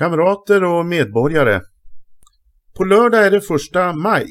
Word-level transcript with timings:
Kamrater 0.00 0.64
och 0.64 0.86
medborgare. 0.86 1.60
På 2.76 2.84
lördag 2.84 3.26
är 3.26 3.30
det 3.30 3.40
första 3.40 3.92
maj. 3.92 4.28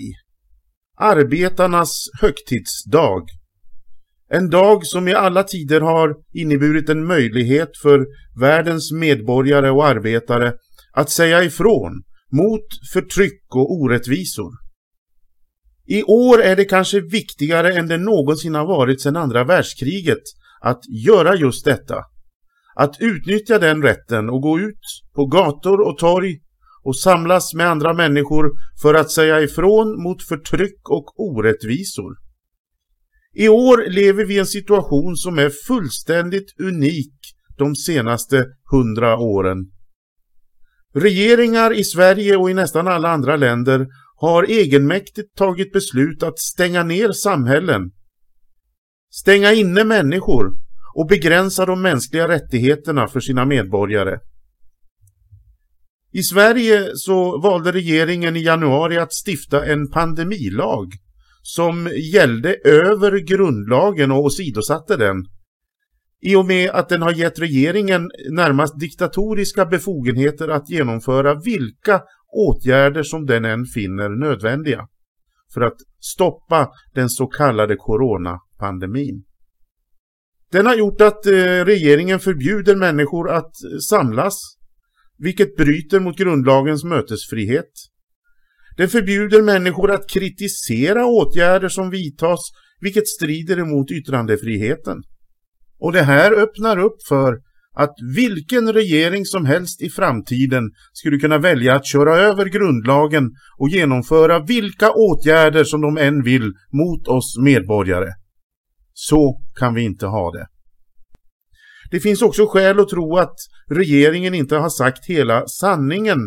Arbetarnas 0.98 2.06
högtidsdag. 2.22 3.24
En 4.30 4.50
dag 4.50 4.86
som 4.86 5.08
i 5.08 5.14
alla 5.14 5.44
tider 5.44 5.82
har 5.82 6.16
inneburit 6.34 6.90
en 6.90 7.06
möjlighet 7.06 7.70
för 7.82 8.06
världens 8.40 8.92
medborgare 8.92 9.70
och 9.70 9.88
arbetare 9.88 10.54
att 10.94 11.10
säga 11.10 11.44
ifrån 11.44 12.04
mot 12.32 12.66
förtryck 12.94 13.56
och 13.56 13.72
orättvisor. 13.72 14.52
I 15.88 16.04
år 16.04 16.42
är 16.42 16.56
det 16.56 16.66
kanske 16.66 17.02
viktigare 17.02 17.74
än 17.74 17.88
det 17.88 17.98
någonsin 17.98 18.56
har 18.56 18.66
varit 18.66 19.02
sedan 19.02 19.16
andra 19.16 19.44
världskriget 19.44 20.24
att 20.62 20.82
göra 21.06 21.36
just 21.36 21.66
detta. 21.66 21.96
Att 22.76 22.96
utnyttja 23.00 23.60
den 23.60 23.82
rätten 23.82 24.30
och 24.30 24.42
gå 24.42 24.60
ut 24.60 24.82
på 25.16 25.26
gator 25.26 25.88
och 25.88 25.98
torg 25.98 26.40
och 26.84 26.98
samlas 26.98 27.54
med 27.54 27.68
andra 27.68 27.94
människor 27.94 28.52
för 28.82 28.94
att 28.94 29.12
säga 29.12 29.42
ifrån 29.42 30.04
mot 30.04 30.24
förtryck 30.24 30.90
och 30.90 31.20
orättvisor. 31.20 32.16
I 33.34 33.50
år 33.50 33.90
lever 33.90 34.26
vi 34.26 34.36
i 34.36 34.40
en 34.40 34.46
situation 34.46 35.16
som 35.16 35.40
är 35.40 35.52
fullständigt 35.68 36.60
unik 36.60 37.14
de 37.58 37.76
senaste 37.76 38.46
hundra 38.72 39.18
åren. 39.18 39.58
Regeringar 40.94 41.74
i 41.74 41.84
Sverige 41.84 42.36
och 42.36 42.52
i 42.52 42.54
nästan 42.54 42.88
alla 42.88 43.10
andra 43.10 43.36
länder 43.36 43.88
har 44.16 44.44
egenmäktigt 44.44 45.36
tagit 45.36 45.74
beslut 45.74 46.24
att 46.24 46.40
stänga 46.40 46.84
ner 46.84 47.12
samhällen, 47.12 47.92
stänga 49.12 49.54
inne 49.54 49.84
människor 49.84 50.59
och 50.96 51.08
begränsa 51.08 51.66
de 51.66 51.82
mänskliga 51.82 52.28
rättigheterna 52.28 53.08
för 53.08 53.20
sina 53.20 53.46
medborgare. 53.46 54.20
I 56.14 56.24
Sverige 56.24 56.90
så 56.94 57.42
valde 57.42 57.72
regeringen 57.72 58.36
i 58.36 58.44
januari 58.44 58.98
att 58.98 59.14
stifta 59.28 59.66
en 59.66 59.90
pandemilag 59.90 60.94
som 61.42 61.90
gällde 62.14 62.56
över 62.66 63.18
grundlagen 63.20 64.12
och 64.12 64.20
åsidosatte 64.20 64.98
den. 64.98 65.16
I 66.22 66.36
och 66.36 66.46
med 66.46 66.70
att 66.70 66.90
den 66.90 67.02
har 67.02 67.12
gett 67.12 67.40
regeringen 67.40 68.12
närmast 68.32 68.80
diktatoriska 68.80 69.66
befogenheter 69.66 70.48
att 70.48 70.70
genomföra 70.70 71.40
vilka 71.40 72.02
åtgärder 72.36 73.04
som 73.04 73.26
den 73.26 73.46
än 73.46 73.66
finner 73.66 74.10
nödvändiga 74.10 74.88
för 75.54 75.62
att 75.62 75.78
stoppa 76.00 76.70
den 76.94 77.10
så 77.10 77.28
kallade 77.28 77.76
coronapandemin. 77.76 79.24
Den 80.52 80.66
har 80.66 80.76
gjort 80.76 81.02
att 81.02 81.26
eh, 81.26 81.32
regeringen 81.66 82.20
förbjuder 82.20 82.76
människor 82.76 83.30
att 83.30 83.44
eh, 83.44 83.78
samlas, 83.90 84.34
vilket 85.18 85.56
bryter 85.56 86.00
mot 86.00 86.18
grundlagens 86.18 86.84
mötesfrihet. 86.84 87.72
Den 88.78 88.90
förbjuder 88.90 89.42
människor 89.42 89.92
att 89.92 90.10
kritisera 90.10 91.06
åtgärder 91.06 91.70
som 91.70 91.90
vidtas, 91.90 92.40
vilket 92.82 93.08
strider 93.08 93.60
emot 93.60 93.92
yttrandefriheten. 93.92 94.98
Och 95.80 95.92
det 95.92 96.02
här 96.02 96.32
öppnar 96.32 96.80
upp 96.80 97.08
för 97.08 97.40
att 97.76 97.96
vilken 98.16 98.74
regering 98.74 99.26
som 99.26 99.46
helst 99.46 99.82
i 99.82 99.90
framtiden 99.90 100.64
skulle 100.94 101.18
kunna 101.18 101.38
välja 101.38 101.76
att 101.76 101.88
köra 101.88 102.16
över 102.16 102.46
grundlagen 102.46 103.32
och 103.58 103.70
genomföra 103.70 104.40
vilka 104.40 104.92
åtgärder 104.92 105.64
som 105.64 105.82
de 105.82 105.98
än 105.98 106.24
vill 106.24 106.54
mot 106.74 107.08
oss 107.08 107.38
medborgare. 107.44 108.14
Så 109.02 109.42
kan 109.56 109.74
vi 109.74 109.82
inte 109.82 110.06
ha 110.06 110.32
det. 110.32 110.48
Det 111.92 112.00
finns 112.00 112.22
också 112.22 112.48
skäl 112.48 112.80
att 112.80 112.90
tro 112.90 113.18
att 113.18 113.36
regeringen 113.70 114.34
inte 114.34 114.56
har 114.56 114.70
sagt 114.70 115.06
hela 115.06 115.48
sanningen 115.48 116.20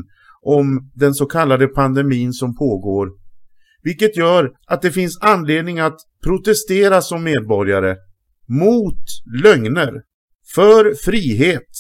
om 0.43 0.91
den 0.95 1.15
så 1.15 1.27
kallade 1.27 1.67
pandemin 1.67 2.33
som 2.33 2.57
pågår, 2.57 3.09
vilket 3.83 4.17
gör 4.17 4.51
att 4.67 4.83
det 4.83 4.91
finns 4.91 5.19
anledning 5.21 5.79
att 5.79 5.97
protestera 6.25 7.03
som 7.03 7.25
medborgare 7.25 7.97
mot 8.49 9.05
lögner, 9.43 9.93
för 10.55 10.95
frihet 11.05 11.71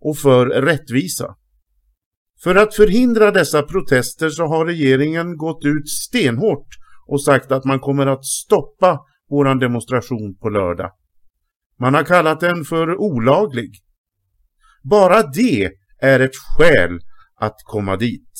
och 0.00 0.18
för 0.18 0.46
rättvisa. 0.46 1.34
För 2.42 2.54
att 2.54 2.74
förhindra 2.74 3.30
dessa 3.30 3.62
protester 3.62 4.28
så 4.28 4.46
har 4.46 4.66
regeringen 4.66 5.36
gått 5.36 5.64
ut 5.64 5.88
stenhårt 5.88 6.68
och 7.06 7.22
sagt 7.22 7.52
att 7.52 7.64
man 7.64 7.80
kommer 7.80 8.06
att 8.06 8.24
stoppa 8.24 8.98
våran 9.30 9.58
demonstration 9.58 10.36
på 10.40 10.48
lördag. 10.48 10.90
Man 11.80 11.94
har 11.94 12.04
kallat 12.04 12.40
den 12.40 12.64
för 12.64 12.96
olaglig. 12.96 13.70
Bara 14.82 15.22
det 15.22 15.72
är 16.00 16.20
ett 16.20 16.36
skäl 16.36 16.98
att 17.40 17.56
komma 17.64 17.96
dit. 17.96 18.30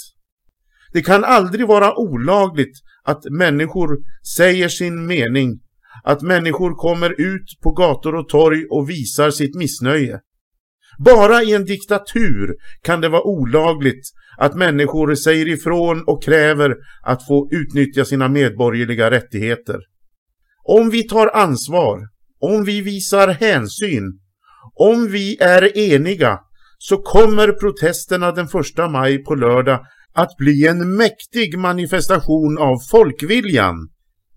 Det 0.93 1.03
kan 1.03 1.25
aldrig 1.25 1.67
vara 1.67 1.99
olagligt 1.99 2.75
att 3.05 3.25
människor 3.31 3.99
säger 4.37 4.69
sin 4.69 5.07
mening, 5.07 5.61
att 6.05 6.23
människor 6.23 6.75
kommer 6.75 7.21
ut 7.21 7.61
på 7.63 7.73
gator 7.73 8.15
och 8.15 8.29
torg 8.29 8.65
och 8.71 8.91
visar 8.91 9.31
sitt 9.31 9.55
missnöje. 9.55 10.21
Bara 10.99 11.43
i 11.43 11.55
en 11.55 11.65
diktatur 11.65 12.55
kan 12.83 13.01
det 13.01 13.09
vara 13.09 13.23
olagligt 13.23 14.03
att 14.39 14.55
människor 14.55 15.15
säger 15.15 15.49
ifrån 15.49 16.05
och 16.07 16.23
kräver 16.23 16.75
att 17.03 17.27
få 17.27 17.49
utnyttja 17.53 18.05
sina 18.05 18.29
medborgerliga 18.29 19.11
rättigheter. 19.11 19.79
Om 20.71 20.91
vi 20.91 21.03
tar 21.03 21.27
ansvar, 21.27 21.99
om 22.41 22.65
vi 22.65 22.81
visar 22.81 23.29
hänsyn, 23.29 24.19
om 24.75 25.09
vi 25.09 25.37
är 25.41 25.79
eniga 25.79 26.39
så 26.79 26.97
kommer 26.97 27.53
protesterna 27.53 28.33
den 28.33 28.45
1 28.47 28.91
maj 28.91 29.25
på 29.25 29.35
lördag 29.35 29.81
att 30.15 30.37
bli 30.39 30.67
en 30.67 30.97
mäktig 30.97 31.59
manifestation 31.59 32.59
av 32.59 32.79
folkviljan. 32.91 33.75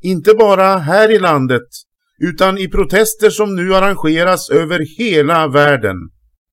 Inte 0.02 0.34
bara 0.34 0.78
här 0.78 1.12
i 1.12 1.20
landet 1.20 1.68
utan 2.20 2.58
i 2.58 2.68
protester 2.68 3.30
som 3.30 3.56
nu 3.56 3.76
arrangeras 3.76 4.50
över 4.50 4.80
hela 4.98 5.48
världen. 5.48 5.96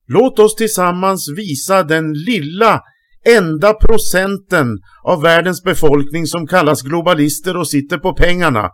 Låt 0.07 0.39
oss 0.39 0.57
tillsammans 0.57 1.29
visa 1.37 1.83
den 1.83 2.13
lilla, 2.13 2.81
enda 3.27 3.75
procenten 3.75 4.79
av 5.05 5.23
världens 5.23 5.63
befolkning 5.63 6.27
som 6.27 6.47
kallas 6.47 6.83
globalister 6.83 7.57
och 7.57 7.69
sitter 7.69 7.99
på 7.99 8.15
pengarna 8.15 8.71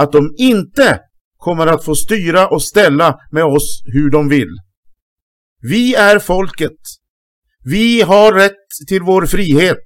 att 0.00 0.12
de 0.12 0.34
inte 0.38 1.00
kommer 1.36 1.66
att 1.66 1.84
få 1.84 1.94
styra 1.94 2.48
och 2.48 2.62
ställa 2.62 3.18
med 3.30 3.44
oss 3.44 3.82
hur 3.84 4.10
de 4.10 4.28
vill. 4.28 4.56
Vi 5.62 5.94
är 5.94 6.18
folket. 6.18 6.80
Vi 7.64 8.02
har 8.02 8.32
rätt 8.32 8.88
till 8.88 9.02
vår 9.02 9.26
frihet 9.26 9.84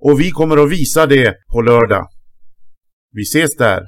och 0.00 0.20
vi 0.20 0.30
kommer 0.30 0.56
att 0.56 0.70
visa 0.70 1.06
det 1.06 1.34
på 1.52 1.62
lördag. 1.62 2.06
Vi 3.12 3.22
ses 3.22 3.56
där. 3.56 3.82